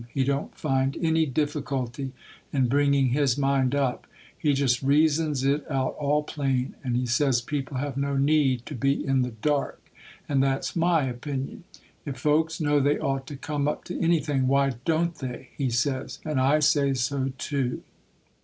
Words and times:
He 0.09 0.23
don't 0.23 0.57
find 0.57 0.97
any 0.99 1.27
difficulty 1.27 2.11
in 2.51 2.67
bringing 2.69 3.09
his 3.09 3.37
mind 3.37 3.75
up; 3.75 4.07
he 4.35 4.53
just 4.53 4.81
reasons 4.81 5.43
it 5.43 5.63
out 5.69 5.93
all 5.93 6.23
plain; 6.23 6.73
and 6.83 6.95
he 6.97 7.05
says, 7.05 7.39
people 7.39 7.77
have 7.77 7.95
no 7.97 8.17
need 8.17 8.65
to 8.65 8.73
be 8.73 9.05
in 9.05 9.21
the 9.21 9.29
dark; 9.43 9.79
and 10.27 10.41
that's 10.41 10.75
my 10.75 11.03
opinion. 11.03 11.65
"If 12.03 12.17
folks 12.17 12.59
know 12.59 12.79
they 12.79 12.97
ought 12.97 13.27
to 13.27 13.37
come 13.37 13.67
up 13.67 13.83
to 13.83 13.99
anything, 14.01 14.47
why 14.47 14.71
don't 14.85 15.13
they?" 15.13 15.49
he 15.55 15.69
says; 15.69 16.17
and 16.25 16.39
I 16.41 16.61
say 16.61 16.95
so 16.95 17.33
too. 17.37 17.83